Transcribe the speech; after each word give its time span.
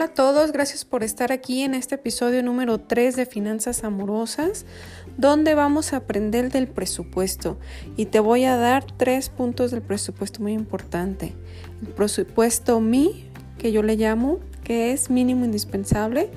Hola 0.00 0.12
a 0.12 0.14
todos, 0.14 0.52
gracias 0.52 0.86
por 0.86 1.04
estar 1.04 1.30
aquí 1.30 1.60
en 1.60 1.74
este 1.74 1.96
episodio 1.96 2.42
número 2.42 2.80
3 2.80 3.16
de 3.16 3.26
Finanzas 3.26 3.84
Amorosas, 3.84 4.64
donde 5.18 5.52
vamos 5.52 5.92
a 5.92 5.98
aprender 5.98 6.50
del 6.50 6.68
presupuesto 6.68 7.58
y 7.98 8.06
te 8.06 8.18
voy 8.18 8.44
a 8.44 8.56
dar 8.56 8.82
tres 8.82 9.28
puntos 9.28 9.72
del 9.72 9.82
presupuesto 9.82 10.40
muy 10.40 10.54
importante. 10.54 11.34
El 11.82 11.88
presupuesto 11.88 12.80
MI, 12.80 13.28
que 13.58 13.72
yo 13.72 13.82
le 13.82 13.96
llamo, 13.96 14.38
que 14.64 14.92
es 14.92 15.10
mínimo 15.10 15.44
indispensable, 15.44 16.30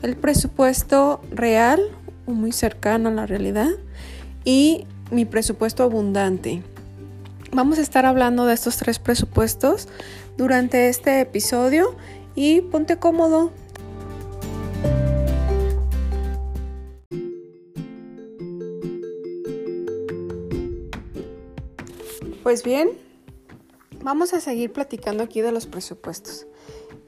el 0.00 0.16
presupuesto 0.16 1.20
real 1.30 1.78
o 2.24 2.30
muy 2.30 2.52
cercano 2.52 3.10
a 3.10 3.12
la 3.12 3.26
realidad 3.26 3.68
y 4.46 4.86
mi 5.10 5.26
presupuesto 5.26 5.82
abundante. 5.82 6.62
Vamos 7.52 7.78
a 7.78 7.82
estar 7.82 8.06
hablando 8.06 8.46
de 8.46 8.54
estos 8.54 8.78
tres 8.78 8.98
presupuestos 8.98 9.88
durante 10.38 10.88
este 10.88 11.20
episodio 11.20 11.96
y 12.42 12.62
ponte 12.62 12.96
cómodo. 12.96 13.50
Pues 22.42 22.64
bien, 22.64 22.92
vamos 24.02 24.32
a 24.32 24.40
seguir 24.40 24.72
platicando 24.72 25.22
aquí 25.22 25.42
de 25.42 25.52
los 25.52 25.66
presupuestos. 25.66 26.46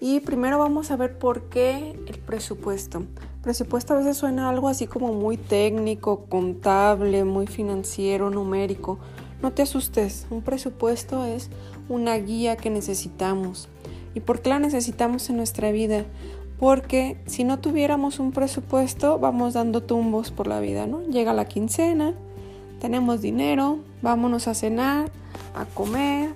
Y 0.01 0.21
primero 0.21 0.59
vamos 0.59 0.91
a 0.91 0.97
ver 0.97 1.17
por 1.17 1.49
qué 1.49 1.99
el 2.06 2.19
presupuesto. 2.19 3.05
Presupuesto 3.43 3.95
a 3.95 3.97
veces 3.97 4.19
suena 4.19 4.51
algo 4.51 4.69
así 4.69 4.87
como 4.87 5.15
muy 5.15 5.39
técnico, 5.39 6.27
contable, 6.27 7.25
muy 7.25 7.47
financiero, 7.47 8.28
numérico. 8.28 8.99
No 9.41 9.53
te 9.53 9.62
asustes, 9.62 10.27
un 10.28 10.43
presupuesto 10.43 11.25
es 11.25 11.49
una 11.89 12.17
guía 12.17 12.59
que 12.59 12.69
necesitamos 12.69 13.71
¿Y 14.15 14.21
por 14.21 14.41
qué 14.41 14.51
la 14.51 14.59
necesitamos 14.59 15.29
en 15.31 15.37
nuestra 15.37 15.71
vida? 15.71 16.05
Porque 16.59 17.19
si 17.27 17.45
no 17.45 17.59
tuviéramos 17.59 18.19
un 18.19 18.33
presupuesto, 18.33 19.19
vamos 19.19 19.55
dando 19.55 19.83
tumbos 19.83 20.31
por 20.31 20.47
la 20.47 20.61
vida, 20.61 20.87
¿no? 20.87 21.03
Llega 21.03 21.33
la 21.33 21.47
quincena, 21.47 22.15
tenemos 22.81 23.21
dinero, 23.21 23.79
vámonos 24.01 24.49
a 24.49 24.55
cenar, 24.55 25.11
a 25.55 25.65
comer, 25.65 26.35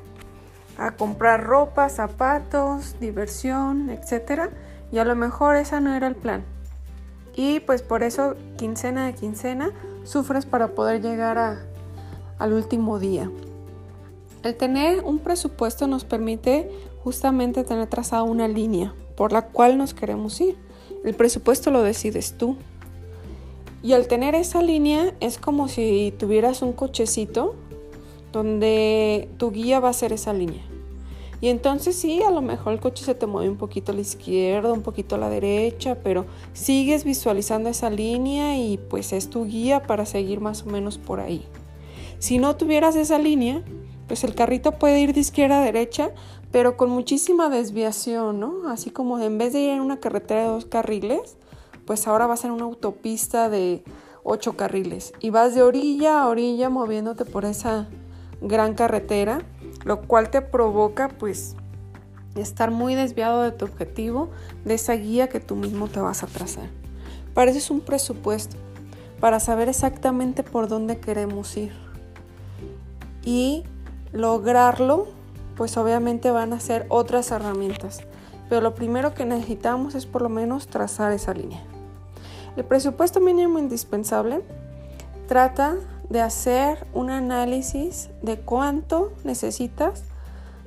a 0.79 0.93
comprar 0.93 1.45
ropa, 1.45 1.89
zapatos, 1.89 2.97
diversión, 3.01 3.91
etc. 3.91 4.51
Y 4.93 4.99
a 4.99 5.05
lo 5.05 5.15
mejor 5.17 5.57
esa 5.57 5.81
no 5.81 5.95
era 5.95 6.07
el 6.07 6.17
plan. 6.17 6.45
Y 7.35 7.61
pues 7.61 7.83
por 7.83 8.03
eso, 8.03 8.35
quincena 8.57 9.07
de 9.07 9.15
quincena, 9.15 9.71
sufres 10.05 10.47
para 10.47 10.69
poder 10.69 11.03
llegar 11.03 11.39
a, 11.39 11.61
al 12.39 12.53
último 12.53 12.99
día. 12.99 13.31
El 14.43 14.57
tener 14.57 15.03
un 15.05 15.19
presupuesto 15.19 15.87
nos 15.87 16.05
permite 16.05 16.71
justamente 17.07 17.62
tener 17.62 17.87
trazada 17.87 18.25
una 18.25 18.49
línea 18.49 18.93
por 19.17 19.31
la 19.31 19.43
cual 19.43 19.79
nos 19.79 19.95
queremos 19.95 20.41
ir. 20.41 20.57
El 21.05 21.15
presupuesto 21.15 21.71
lo 21.71 21.85
decides 21.85 22.37
tú. 22.37 22.57
Y 23.81 23.93
al 23.93 24.09
tener 24.09 24.35
esa 24.35 24.61
línea 24.61 25.15
es 25.21 25.39
como 25.39 25.69
si 25.69 26.13
tuvieras 26.19 26.63
un 26.63 26.73
cochecito 26.73 27.55
donde 28.33 29.29
tu 29.39 29.53
guía 29.53 29.79
va 29.79 29.91
a 29.91 29.92
ser 29.92 30.13
esa 30.13 30.33
línea. 30.33 30.64
Y 31.41 31.47
entonces 31.47 31.95
sí, 31.95 32.25
a 32.25 32.33
lo 32.33 32.42
mejor 32.42 32.73
el 32.73 32.80
coche 32.80 33.05
se 33.05 33.14
te 33.14 33.27
mueve 33.27 33.51
un 33.51 33.57
poquito 33.57 33.92
a 33.92 33.95
la 33.95 34.01
izquierda, 34.01 34.73
un 34.73 34.83
poquito 34.83 35.14
a 35.14 35.19
la 35.19 35.30
derecha, 35.30 35.98
pero 36.03 36.27
sigues 36.55 37.05
visualizando 37.05 37.69
esa 37.69 37.89
línea 37.89 38.59
y 38.59 38.79
pues 38.79 39.13
es 39.13 39.30
tu 39.30 39.45
guía 39.45 39.85
para 39.85 40.07
seguir 40.07 40.41
más 40.41 40.64
o 40.64 40.70
menos 40.70 40.98
por 40.98 41.20
ahí. 41.20 41.45
Si 42.19 42.39
no 42.39 42.57
tuvieras 42.57 42.97
esa 42.97 43.20
línea, 43.20 43.63
pues 44.06 44.24
el 44.24 44.34
carrito 44.34 44.72
puede 44.72 45.00
ir 45.00 45.12
de 45.12 45.20
izquierda 45.20 45.61
a 45.61 45.64
derecha, 45.64 46.11
pero 46.52 46.77
con 46.77 46.90
muchísima 46.90 47.48
desviación, 47.48 48.40
¿no? 48.40 48.68
Así 48.68 48.90
como 48.90 49.18
en 49.18 49.39
vez 49.39 49.52
de 49.52 49.61
ir 49.61 49.70
en 49.70 49.80
una 49.80 49.98
carretera 49.98 50.42
de 50.42 50.48
dos 50.48 50.67
carriles, 50.67 51.36
pues 51.84 52.06
ahora 52.06 52.27
vas 52.27 52.44
en 52.44 52.50
una 52.50 52.64
autopista 52.64 53.48
de 53.48 53.84
ocho 54.22 54.56
carriles 54.56 55.12
y 55.20 55.30
vas 55.30 55.55
de 55.55 55.62
orilla 55.62 56.20
a 56.20 56.28
orilla 56.28 56.68
moviéndote 56.68 57.24
por 57.24 57.44
esa 57.44 57.89
gran 58.40 58.74
carretera, 58.74 59.42
lo 59.84 60.02
cual 60.02 60.30
te 60.30 60.42
provoca 60.42 61.08
pues 61.08 61.55
estar 62.34 62.70
muy 62.70 62.94
desviado 62.94 63.42
de 63.42 63.52
tu 63.52 63.64
objetivo, 63.64 64.30
de 64.64 64.74
esa 64.74 64.94
guía 64.94 65.28
que 65.28 65.40
tú 65.40 65.56
mismo 65.56 65.88
te 65.88 66.00
vas 66.00 66.23
a 66.23 66.27
trazar. 66.27 66.68
Para 67.34 67.50
eso 67.50 67.58
es 67.58 67.70
un 67.70 67.80
presupuesto, 67.80 68.56
para 69.20 69.40
saber 69.40 69.68
exactamente 69.68 70.42
por 70.42 70.68
dónde 70.68 70.98
queremos 70.98 71.56
ir. 71.56 71.73
Y 73.24 73.64
lograrlo, 74.17 75.07
pues 75.57 75.77
obviamente 75.77 76.31
van 76.31 76.53
a 76.53 76.61
ser 76.61 76.87
otras 76.89 77.31
herramientas. 77.31 78.01
Pero 78.49 78.61
lo 78.61 78.75
primero 78.75 79.15
que 79.15 79.25
necesitamos 79.25 79.95
es 79.95 80.07
por 80.07 80.23
lo 80.23 80.29
menos 80.29 80.69
trazar 80.69 81.13
esa 81.13 81.35
línea. 81.35 81.63
El 82.57 82.65
presupuesto 82.65 83.21
mínimo 83.21 83.59
indispensable 83.59 84.43
trata 85.27 85.77
de 86.09 86.21
hacer 86.21 86.87
un 86.95 87.11
análisis 87.11 88.11
de 88.23 88.39
cuánto 88.39 89.13
necesitas 89.25 90.05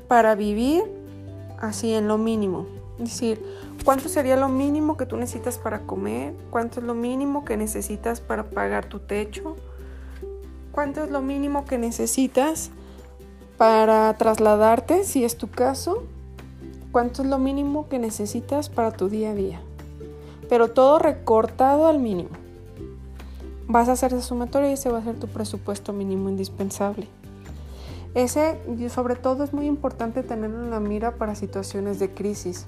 para 0.08 0.36
vivir 0.36 0.84
así 1.60 1.94
en 1.94 2.08
lo 2.08 2.18
mínimo. 2.18 2.68
Es 3.00 3.12
decir, 3.12 3.42
cuánto 3.86 4.10
sería 4.10 4.36
lo 4.36 4.50
mínimo 4.50 4.98
que 4.98 5.06
tú 5.06 5.16
necesitas 5.16 5.58
para 5.58 5.80
comer, 5.80 6.36
cuánto 6.50 6.82
es 6.82 6.86
lo 6.86 6.94
mínimo 6.94 7.46
que 7.46 7.56
necesitas 7.56 8.20
para 8.20 8.50
pagar 8.50 8.86
tu 8.86 9.00
techo, 9.00 9.56
cuánto 10.72 11.04
es 11.04 11.10
lo 11.10 11.22
mínimo 11.22 11.66
que 11.66 11.78
necesitas 11.78 12.72
para 13.60 14.14
trasladarte, 14.14 15.04
si 15.04 15.26
es 15.26 15.38
tu 15.38 15.50
caso, 15.50 16.04
cuánto 16.94 17.24
es 17.24 17.28
lo 17.28 17.40
mínimo 17.40 17.90
que 17.90 18.00
necesitas 18.00 18.70
para 18.70 18.92
tu 18.92 19.10
día 19.10 19.32
a 19.32 19.36
día. 19.36 19.62
Pero 20.48 20.70
todo 20.70 20.98
recortado 20.98 21.86
al 21.88 22.00
mínimo. 22.00 22.30
Vas 23.68 23.90
a 23.90 23.92
hacer 23.92 24.14
esa 24.14 24.22
sumatoria 24.22 24.70
y 24.70 24.74
ese 24.76 24.90
va 24.90 25.00
a 25.00 25.04
ser 25.04 25.20
tu 25.20 25.28
presupuesto 25.28 25.92
mínimo 25.92 26.30
indispensable. 26.30 27.10
Ese, 28.16 28.58
sobre 28.88 29.18
todo, 29.18 29.44
es 29.44 29.52
muy 29.52 29.66
importante 29.66 30.24
tenerlo 30.24 30.64
en 30.64 30.72
la 30.72 30.80
mira 30.80 31.16
para 31.16 31.36
situaciones 31.36 32.00
de 32.00 32.12
crisis. 32.12 32.66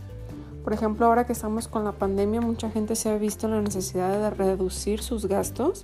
Por 0.62 0.74
ejemplo, 0.74 1.06
ahora 1.06 1.26
que 1.26 1.32
estamos 1.32 1.70
con 1.70 1.86
la 1.86 1.94
pandemia, 1.94 2.42
mucha 2.42 2.70
gente 2.70 2.98
se 2.98 3.10
ha 3.10 3.18
visto 3.18 3.48
en 3.48 3.54
la 3.54 3.62
necesidad 3.62 4.20
de 4.20 4.30
reducir 4.30 5.02
sus 5.02 5.28
gastos 5.28 5.84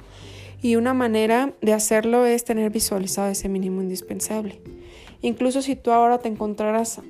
y 0.62 0.76
una 0.76 0.94
manera 0.94 1.54
de 1.62 1.74
hacerlo 1.74 2.26
es 2.26 2.44
tener 2.44 2.72
visualizado 2.72 3.30
ese 3.30 3.48
mínimo 3.48 3.82
indispensable. 3.82 4.62
Incluso 5.22 5.62
si 5.62 5.76
tú 5.76 5.92
ahora 5.92 6.20
te 6.20 6.30
encontraras 6.30 7.02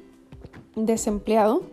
desempleado, 0.75 1.63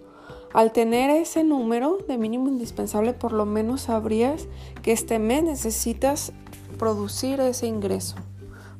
al 0.52 0.70
tener 0.70 1.10
ese 1.10 1.42
número 1.42 1.98
de 2.06 2.16
mínimo 2.16 2.48
indispensable, 2.48 3.12
por 3.12 3.32
lo 3.32 3.44
menos 3.44 3.82
sabrías 3.82 4.46
que 4.82 4.92
este 4.92 5.18
mes 5.18 5.42
necesitas 5.42 6.32
producir 6.78 7.40
ese 7.40 7.66
ingreso 7.66 8.16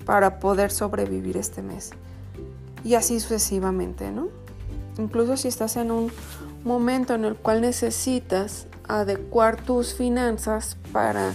para 0.05 0.39
poder 0.39 0.71
sobrevivir 0.71 1.37
este 1.37 1.63
mes. 1.63 1.91
Y 2.85 2.95
así 2.95 3.19
sucesivamente, 3.19 4.13
¿no? 4.13 4.29
Incluso 4.99 5.37
si 5.37 5.49
estás 5.49 5.77
en 5.77 5.91
un 5.91 6.13
momento 6.65 7.15
en 7.15 7.25
el 7.25 7.35
cual 7.35 7.61
necesitas 7.61 8.69
adecuar 8.87 9.61
tus 9.61 9.95
finanzas 9.95 10.77
para 10.93 11.33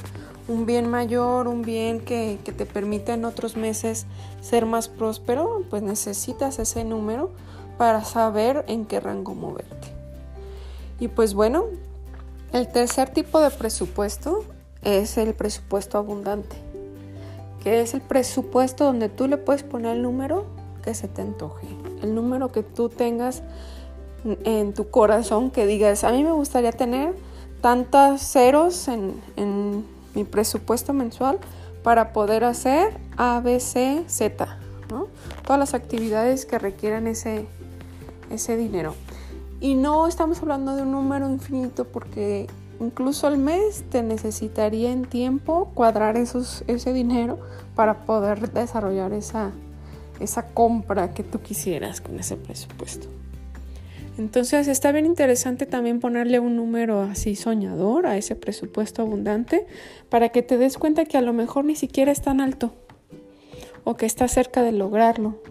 un 0.50 0.66
bien 0.66 0.90
mayor, 0.90 1.48
un 1.48 1.62
bien 1.62 2.01
que, 2.01 2.40
te 2.44 2.66
permita 2.66 3.13
en 3.13 3.24
otros 3.24 3.56
meses 3.56 4.07
ser 4.42 4.66
más 4.66 4.90
próspero, 4.90 5.63
pues 5.69 5.84
necesitas 5.84 6.57
ese 6.57 6.84
número 6.84 7.30
para 7.78 8.04
saber 8.04 8.66
en 8.68 8.86
qué 8.86 9.00
rango 9.00 9.36
moverte. 9.36 9.88
Y 11.00 11.07
pues 11.07 11.36
bueno, 11.36 11.66
el 12.51 12.68
tercer 12.68 13.12
tipo 13.12 13.40
de 13.40 13.51
presupuesto 13.51 14.44
es 14.81 15.18
el 15.19 15.36
presupuesto 15.36 16.00
abundante, 16.00 16.56
que 17.63 17.81
es 17.81 17.94
el 17.94 18.02
presupuesto 18.02 18.86
donde 18.86 19.07
tú 19.07 19.28
le 19.28 19.38
puedes 19.38 19.62
poner 19.62 19.98
el 19.98 20.02
número 20.02 20.48
que 20.84 20.95
se 20.95 21.07
te 21.07 21.22
antoje, 21.22 21.68
el 22.02 22.16
número 22.16 22.52
que 22.52 22.63
tú 22.63 22.90
tengas 22.90 23.44
en 24.44 24.74
tu 24.74 24.90
corazón, 24.90 25.52
que 25.52 25.68
digas, 25.68 26.04
a 26.04 26.12
mí 26.12 26.24
me 26.24 26.31
gustaría 26.31 26.72
tener 26.72 27.13
tantos 27.62 28.22
ceros 28.22 28.88
en 28.88 29.99
mi 30.15 30.23
presupuesto 30.23 30.94
mensual 30.94 31.39
para 31.83 32.13
poder 32.13 32.44
hacer 32.44 32.97
A, 33.17 33.39
B, 33.39 33.59
C, 33.59 34.03
Z, 34.07 34.57
¿no? 34.89 35.07
Todas 35.44 35.59
las 35.59 35.73
actividades 35.73 36.45
que 36.45 36.59
requieran 36.59 37.07
ese, 37.07 37.47
ese 38.29 38.57
dinero. 38.57 38.95
Y 39.59 39.75
no 39.75 40.07
estamos 40.07 40.41
hablando 40.41 40.75
de 40.75 40.83
un 40.83 40.91
número 40.91 41.29
infinito 41.29 41.85
porque 41.85 42.47
incluso 42.79 43.27
al 43.27 43.38
mes 43.38 43.83
te 43.89 44.01
necesitaría 44.03 44.91
en 44.91 45.06
tiempo 45.06 45.71
cuadrar 45.73 46.17
esos, 46.17 46.63
ese 46.67 46.94
dinero 46.94 47.39
para 47.75 48.06
poder 48.06 48.51
desarrollar 48.51 49.13
esa, 49.13 49.51
esa 50.19 50.47
compra 50.47 51.13
que 51.13 51.23
tú 51.23 51.41
quisieras 51.41 52.01
con 52.01 52.19
ese 52.19 52.38
presupuesto. 52.38 53.07
Entonces 54.19 54.68
está 54.68 54.92
bien 54.92 55.06
interesante 55.06 55.66
también 55.66 56.01
ponerle 56.01 56.42
un 56.42 56.57
número 56.57 57.00
así 57.00 57.38
soñador 57.38 58.06
a 58.06 58.18
ese 58.18 58.36
presupuesto 58.36 59.01
abundante 59.01 59.66
para 60.10 60.27
que 60.27 60.42
te 60.42 60.57
des 60.57 60.77
cuenta 60.77 61.06
que 61.06 61.18
a 61.18 61.21
lo 61.21 61.31
mejor 61.31 61.63
ni 61.63 61.77
siquiera 61.77 62.12
es 62.12 62.21
tan 62.21 62.42
alto 62.42 62.74
o 63.86 63.95
que 63.95 64.06
está 64.06 64.27
cerca 64.27 64.62
de 64.62 64.74
lograrlo 64.74 65.42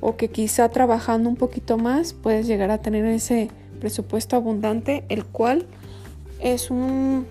o 0.00 0.16
que 0.16 0.28
quizá 0.28 0.68
trabajando 0.68 1.28
un 1.28 1.34
poquito 1.34 1.76
más 1.76 2.12
puedes 2.12 2.46
llegar 2.46 2.70
a 2.70 2.78
tener 2.78 3.04
ese 3.04 3.50
presupuesto 3.80 4.36
abundante 4.36 5.04
el 5.08 5.24
cual 5.24 5.66
es 6.38 6.70
un, 6.70 7.26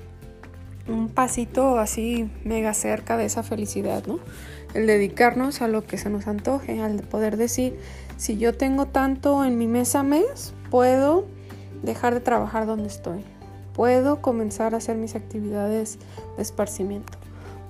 un 0.90 1.08
pasito 1.08 1.80
así 1.80 2.30
mega 2.44 2.74
cerca 2.74 3.16
de 3.16 3.24
esa 3.24 3.42
felicidad, 3.42 4.06
¿no? 4.06 4.20
El 4.74 4.86
dedicarnos 4.86 5.62
a 5.62 5.70
lo 5.70 5.86
que 5.86 5.98
se 5.98 6.10
nos 6.10 6.28
antoje, 6.28 6.82
al 6.82 6.98
poder 7.04 7.38
decir, 7.38 7.80
si 8.18 8.38
yo 8.38 8.54
tengo 8.54 8.88
tanto 8.88 9.46
en 9.46 9.58
mi 9.58 9.68
mesa 9.68 10.04
mes, 10.04 10.54
puedo 10.70 11.26
dejar 11.84 12.14
de 12.14 12.22
trabajar 12.22 12.66
donde 12.66 12.88
estoy. 12.88 13.24
Puedo 13.74 14.22
comenzar 14.22 14.74
a 14.74 14.78
hacer 14.78 14.98
mis 14.98 15.16
actividades 15.16 16.00
de 16.36 16.42
esparcimiento. 16.42 17.18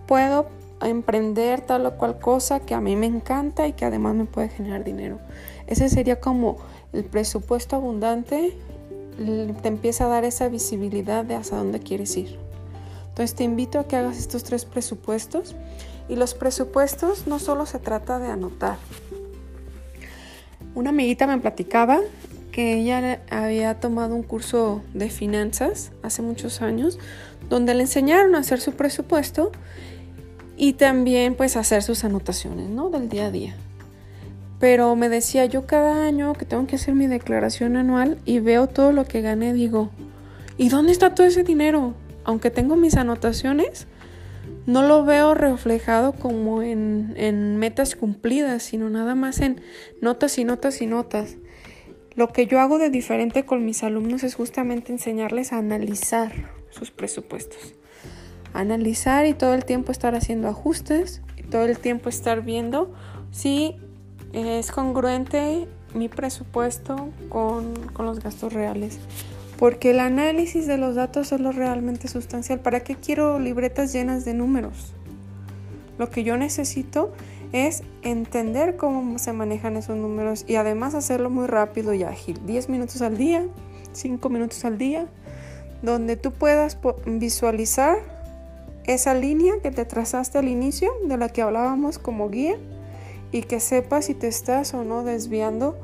Puedo 0.07 0.47
emprender 0.81 1.61
tal 1.61 1.85
o 1.85 1.97
cual 1.97 2.19
cosa 2.19 2.59
que 2.59 2.73
a 2.73 2.81
mí 2.81 2.95
me 2.95 3.07
encanta 3.07 3.67
y 3.67 3.73
que 3.73 3.85
además 3.85 4.15
me 4.15 4.25
puede 4.25 4.49
generar 4.49 4.83
dinero. 4.83 5.19
Ese 5.65 5.89
sería 5.89 6.19
como 6.19 6.57
el 6.93 7.03
presupuesto 7.03 7.75
abundante 7.75 8.57
te 9.17 9.67
empieza 9.67 10.05
a 10.05 10.07
dar 10.07 10.23
esa 10.23 10.47
visibilidad 10.47 11.25
de 11.25 11.35
hacia 11.35 11.57
dónde 11.57 11.79
quieres 11.79 12.15
ir. 12.15 12.37
Entonces 13.09 13.35
te 13.35 13.43
invito 13.43 13.79
a 13.79 13.87
que 13.87 13.95
hagas 13.95 14.19
estos 14.19 14.43
tres 14.43 14.63
presupuestos 14.63 15.55
y 16.07 16.15
los 16.15 16.35
presupuestos 16.35 17.25
no 17.25 17.39
solo 17.39 17.65
se 17.65 17.79
trata 17.79 18.19
de 18.19 18.27
anotar. 18.27 18.77
Una 20.75 20.91
amiguita 20.91 21.25
me 21.25 21.39
platicaba 21.39 21.99
que 22.57 22.73
ella 22.73 23.21
había 23.29 23.79
tomado 23.79 24.15
un 24.15 24.23
curso 24.23 24.81
de 24.95 25.11
finanzas 25.11 25.91
hace 26.01 26.23
muchos 26.23 26.63
años, 26.63 26.97
donde 27.51 27.75
le 27.75 27.81
enseñaron 27.81 28.33
a 28.33 28.39
hacer 28.39 28.59
su 28.59 28.71
presupuesto 28.71 29.51
y 30.57 30.73
también 30.73 31.35
pues 31.35 31.55
hacer 31.55 31.83
sus 31.83 32.03
anotaciones, 32.03 32.67
¿no? 32.67 32.89
Del 32.89 33.09
día 33.09 33.27
a 33.27 33.31
día. 33.31 33.55
Pero 34.59 34.95
me 34.95 35.07
decía, 35.07 35.45
yo 35.45 35.67
cada 35.67 36.07
año 36.07 36.33
que 36.33 36.45
tengo 36.45 36.65
que 36.65 36.77
hacer 36.77 36.95
mi 36.95 37.05
declaración 37.05 37.77
anual 37.77 38.17
y 38.25 38.39
veo 38.39 38.65
todo 38.65 38.91
lo 38.91 39.05
que 39.05 39.21
gané, 39.21 39.53
digo, 39.53 39.91
¿y 40.57 40.69
dónde 40.69 40.93
está 40.93 41.13
todo 41.13 41.27
ese 41.27 41.43
dinero? 41.43 41.93
Aunque 42.23 42.49
tengo 42.49 42.75
mis 42.75 42.97
anotaciones, 42.97 43.85
no 44.65 44.81
lo 44.81 45.05
veo 45.05 45.35
reflejado 45.35 46.13
como 46.13 46.63
en, 46.63 47.13
en 47.17 47.57
metas 47.57 47.95
cumplidas, 47.95 48.63
sino 48.63 48.89
nada 48.89 49.13
más 49.13 49.41
en 49.41 49.61
notas 50.01 50.39
y 50.39 50.43
notas 50.43 50.81
y 50.81 50.87
notas. 50.87 51.37
Lo 52.17 52.29
que 52.29 52.47
yo 52.47 52.59
hago 52.59 52.79
de 52.79 52.89
diferente 52.89 53.45
con 53.45 53.63
mis 53.63 53.83
alumnos 53.83 54.23
es 54.23 54.33
justamente 54.33 54.91
enseñarles 54.91 55.53
a 55.53 55.59
analizar 55.59 56.31
sus 56.71 56.89
presupuestos. 56.89 57.75
Analizar 58.53 59.27
y 59.27 59.35
todo 59.35 59.53
el 59.53 59.65
tiempo 59.65 59.91
estar 59.91 60.15
haciendo 60.15 60.47
ajustes 60.47 61.21
y 61.37 61.43
todo 61.43 61.65
el 61.65 61.77
tiempo 61.77 62.09
estar 62.09 62.41
viendo 62.41 62.91
si 63.29 63.75
es 64.33 64.71
congruente 64.71 65.67
mi 65.93 66.09
presupuesto 66.09 67.11
con, 67.29 67.75
con 67.93 68.07
los 68.07 68.19
gastos 68.19 68.51
reales. 68.51 68.97
Porque 69.59 69.91
el 69.91 69.99
análisis 69.99 70.65
de 70.65 70.79
los 70.79 70.95
datos 70.95 71.31
es 71.31 71.39
lo 71.39 71.51
realmente 71.51 72.07
sustancial. 72.07 72.61
¿Para 72.61 72.79
qué 72.79 72.95
quiero 72.95 73.37
libretas 73.37 73.93
llenas 73.93 74.25
de 74.25 74.33
números? 74.33 74.95
Lo 75.99 76.09
que 76.09 76.23
yo 76.23 76.35
necesito 76.35 77.13
es 77.51 77.83
entender 78.01 78.75
cómo 78.75 79.19
se 79.19 79.33
manejan 79.33 79.77
esos 79.77 79.97
números 79.97 80.45
y 80.47 80.55
además 80.55 80.95
hacerlo 80.95 81.29
muy 81.29 81.47
rápido 81.47 81.93
y 81.93 82.03
ágil. 82.03 82.39
10 82.45 82.69
minutos 82.69 83.01
al 83.01 83.17
día, 83.17 83.45
5 83.93 84.29
minutos 84.29 84.63
al 84.65 84.77
día, 84.77 85.07
donde 85.81 86.17
tú 86.17 86.31
puedas 86.31 86.77
visualizar 87.05 87.97
esa 88.85 89.13
línea 89.13 89.55
que 89.61 89.71
te 89.71 89.85
trazaste 89.85 90.37
al 90.37 90.47
inicio, 90.47 90.91
de 91.05 91.17
la 91.17 91.29
que 91.29 91.41
hablábamos 91.41 91.99
como 91.99 92.29
guía, 92.29 92.57
y 93.31 93.41
que 93.43 93.59
sepas 93.59 94.05
si 94.05 94.13
te 94.13 94.27
estás 94.27 94.73
o 94.73 94.83
no 94.83 95.03
desviando 95.03 95.77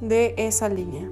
de 0.00 0.34
esa 0.38 0.68
línea. 0.68 1.08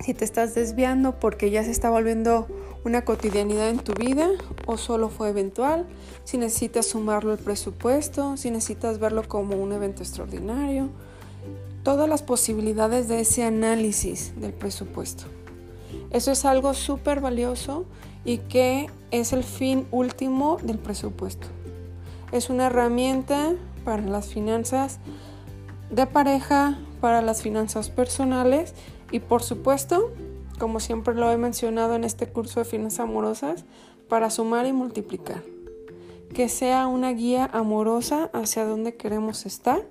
Si 0.00 0.14
te 0.14 0.24
estás 0.24 0.54
desviando 0.54 1.18
porque 1.18 1.50
ya 1.50 1.64
se 1.64 1.70
está 1.70 1.90
volviendo 1.90 2.46
una 2.86 3.04
cotidianidad 3.04 3.68
en 3.68 3.80
tu 3.80 3.94
vida 3.94 4.28
o 4.64 4.76
solo 4.76 5.08
fue 5.08 5.30
eventual, 5.30 5.86
si 6.22 6.38
necesitas 6.38 6.86
sumarlo 6.86 7.32
al 7.32 7.38
presupuesto, 7.38 8.36
si 8.36 8.48
necesitas 8.52 9.00
verlo 9.00 9.26
como 9.26 9.56
un 9.56 9.72
evento 9.72 10.04
extraordinario, 10.04 10.88
todas 11.82 12.08
las 12.08 12.22
posibilidades 12.22 13.08
de 13.08 13.20
ese 13.20 13.42
análisis 13.42 14.40
del 14.40 14.52
presupuesto. 14.52 15.24
Eso 16.12 16.30
es 16.30 16.44
algo 16.44 16.74
súper 16.74 17.20
valioso 17.20 17.86
y 18.24 18.38
que 18.38 18.88
es 19.10 19.32
el 19.32 19.42
fin 19.42 19.88
último 19.90 20.58
del 20.62 20.78
presupuesto. 20.78 21.48
Es 22.30 22.50
una 22.50 22.66
herramienta 22.66 23.54
para 23.84 24.02
las 24.02 24.28
finanzas 24.28 25.00
de 25.90 26.06
pareja, 26.06 26.78
para 27.00 27.20
las 27.20 27.42
finanzas 27.42 27.90
personales 27.90 28.74
y 29.10 29.18
por 29.18 29.42
supuesto 29.42 30.12
como 30.58 30.80
siempre 30.80 31.14
lo 31.14 31.30
he 31.30 31.36
mencionado 31.36 31.94
en 31.94 32.04
este 32.04 32.26
curso 32.26 32.60
de 32.60 32.64
finanzas 32.64 33.00
amorosas, 33.00 33.64
para 34.08 34.30
sumar 34.30 34.66
y 34.66 34.72
multiplicar. 34.72 35.42
Que 36.34 36.48
sea 36.48 36.86
una 36.86 37.12
guía 37.12 37.48
amorosa 37.52 38.30
hacia 38.32 38.64
donde 38.64 38.96
queremos 38.96 39.46
estar, 39.46 39.82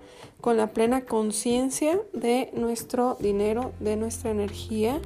con 0.41 0.57
la 0.57 0.67
plena 0.67 1.05
conciencia 1.05 1.99
de 2.13 2.51
nuestro 2.53 3.17
dinero, 3.19 3.71
de 3.79 3.95
nuestra 3.95 4.31
energía 4.31 5.01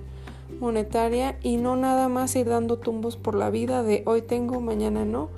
monetaria 0.60 1.38
y 1.44 1.58
no 1.58 1.76
nada 1.76 2.10
más 2.10 2.36
ir 2.36 2.48
dando 2.50 2.78
tumbos 2.78 3.16
por 3.16 3.36
la 3.36 3.50
vida 3.50 3.84
de 3.84 4.04
hoy 4.06 4.22
tengo, 4.22 4.60
mañana 4.60 5.06
no, 5.06 5.30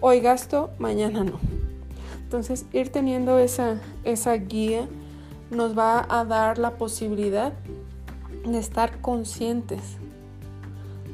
hoy 0.00 0.20
gasto, 0.20 0.70
mañana 0.78 1.24
no. 1.24 1.38
Entonces 2.22 2.66
ir 2.72 2.90
teniendo 2.90 3.38
esa, 3.38 3.80
esa 4.04 4.34
guía 4.34 4.86
nos 5.50 5.76
va 5.76 6.06
a 6.08 6.24
dar 6.24 6.58
la 6.58 6.76
posibilidad 6.76 7.54
de 8.52 8.58
estar 8.58 9.00
conscientes. 9.00 9.96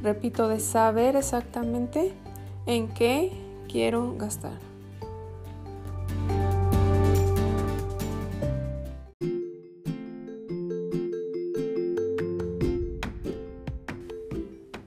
Repito, 0.03 0.49
de 0.49 0.61
saber 0.61 1.17
exactamente 1.17 2.13
en 2.67 2.89
qué 2.89 3.33
quiero 3.69 4.15
gastar. 4.17 4.59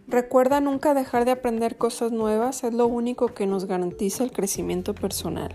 Recuerda 0.07 0.61
nunca 0.61 0.95
dejar 0.95 1.25
de 1.25 1.31
aprender 1.31 1.77
cosas 1.77 2.11
nuevas, 2.11 2.63
es 2.63 2.73
lo 2.73 2.87
único 2.87 3.27
que 3.35 3.45
nos 3.45 3.65
garantiza 3.65 4.23
el 4.23 4.31
crecimiento 4.31 4.95
personal. 4.95 5.53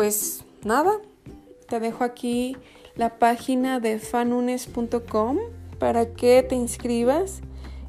Pues 0.00 0.44
nada, 0.64 0.92
te 1.68 1.78
dejo 1.78 2.04
aquí 2.04 2.56
la 2.96 3.18
página 3.18 3.80
de 3.80 3.98
fanunes.com 3.98 5.36
para 5.78 6.14
que 6.14 6.42
te 6.42 6.54
inscribas 6.54 7.42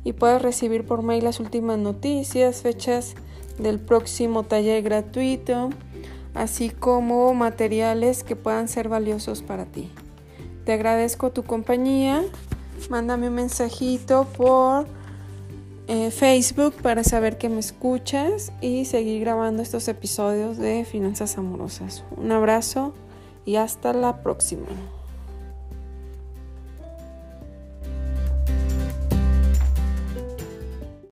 y 0.03 0.11
puedas 0.11 0.41
recibir 0.41 0.85
por 0.85 1.03
mail 1.03 1.23
las 1.23 1.39
últimas 1.39 1.77
noticias, 1.77 2.63
fechas 2.63 3.15
del 3.59 3.79
próximo 3.79 4.43
taller 4.43 4.83
gratuito, 4.83 5.69
así 6.33 6.69
como 6.69 7.33
materiales 7.33 8.25
que 8.25 8.35
puedan 8.35 8.67
ser 8.67 8.89
valiosos 8.89 9.41
para 9.41 9.63
ti. 9.63 9.89
Te 10.65 10.73
agradezco 10.73 11.31
tu 11.31 11.43
compañía. 11.43 12.25
Mándame 12.89 13.29
un 13.29 13.35
mensajito 13.35 14.27
por 14.35 14.85
eh, 15.93 16.09
Facebook 16.09 16.73
para 16.81 17.03
saber 17.03 17.37
que 17.37 17.49
me 17.49 17.59
escuchas 17.59 18.53
y 18.61 18.85
seguir 18.85 19.19
grabando 19.19 19.61
estos 19.61 19.89
episodios 19.89 20.57
de 20.57 20.85
Finanzas 20.85 21.37
Amorosas. 21.37 22.05
Un 22.15 22.31
abrazo 22.31 22.93
y 23.43 23.57
hasta 23.57 23.91
la 23.91 24.23
próxima. 24.23 24.67